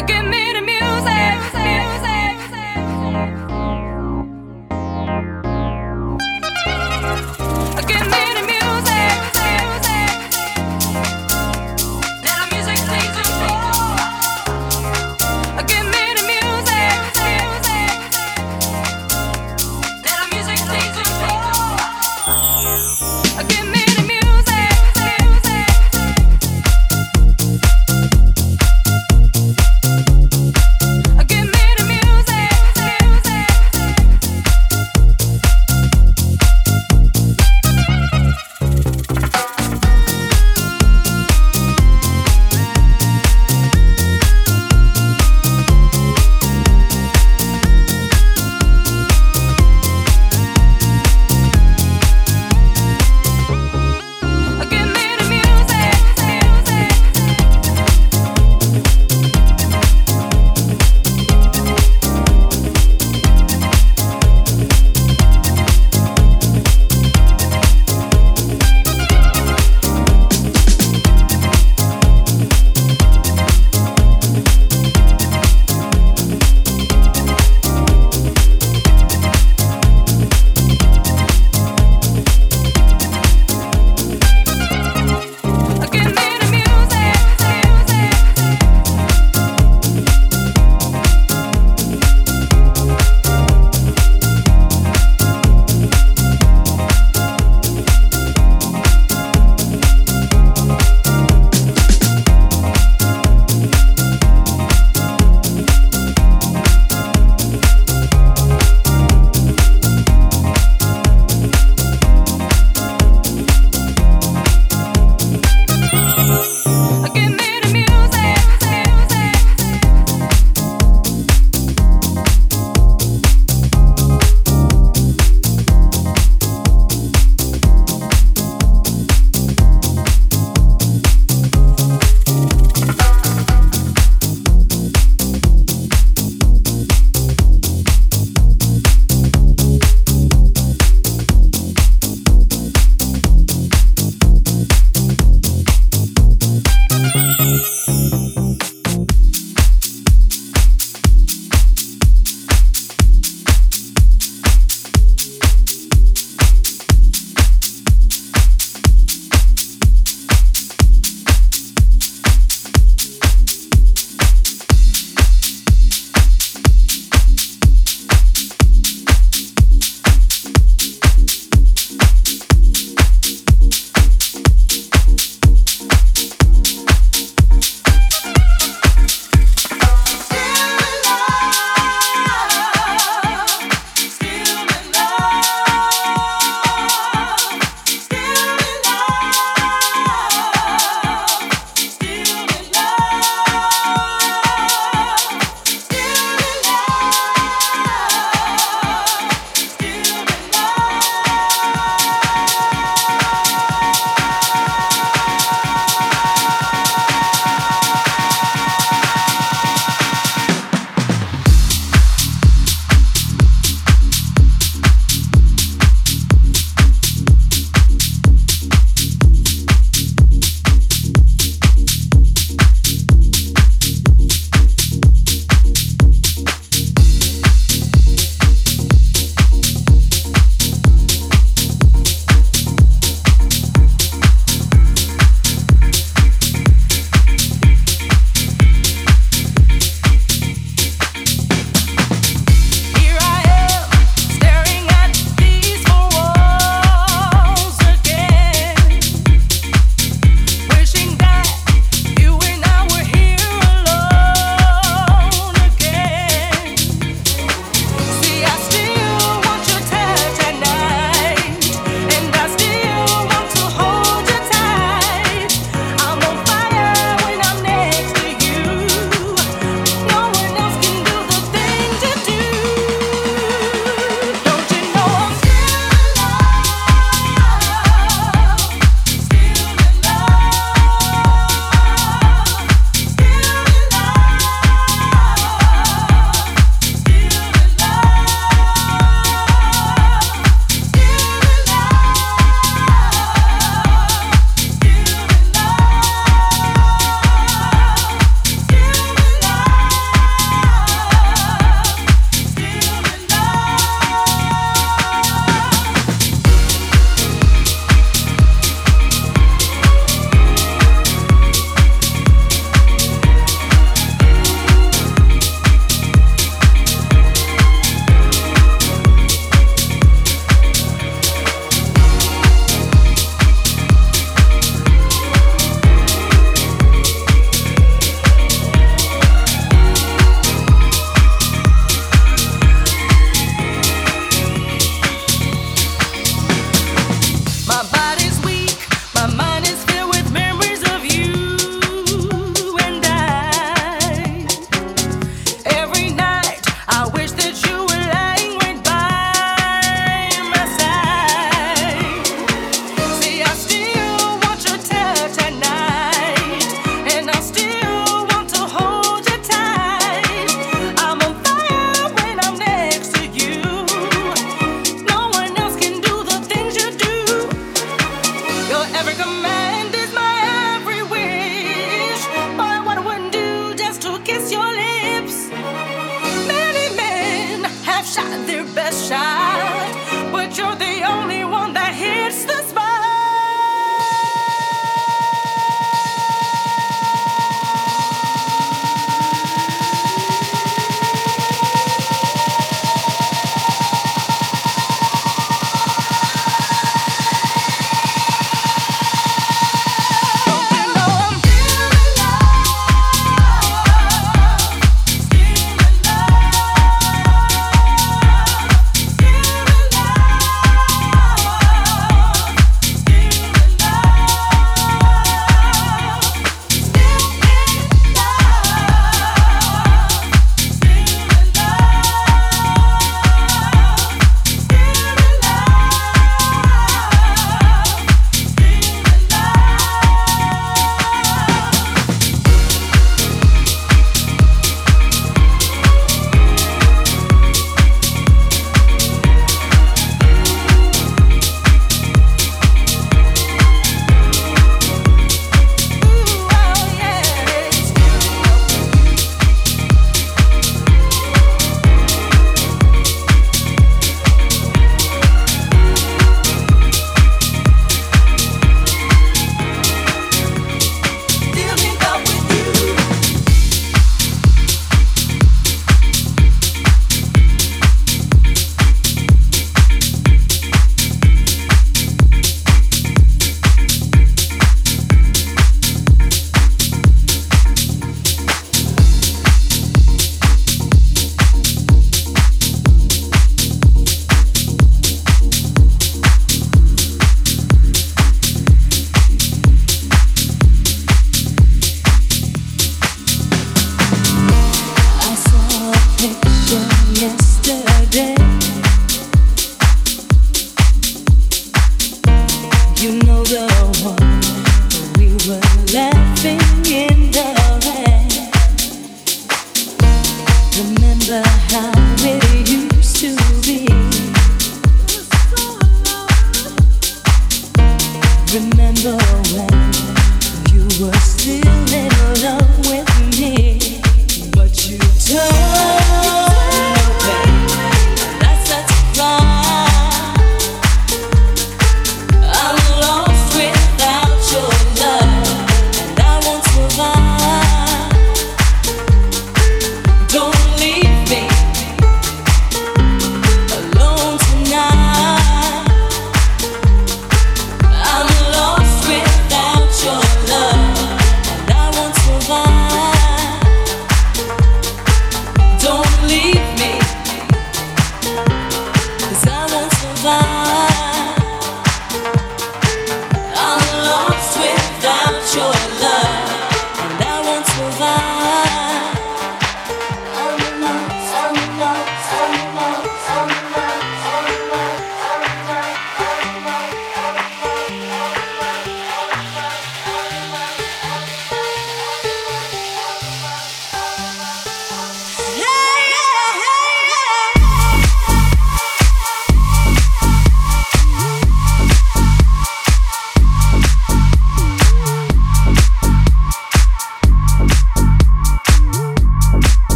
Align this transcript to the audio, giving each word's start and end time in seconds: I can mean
I 0.00 0.02
can 0.02 0.30
mean 0.30 0.59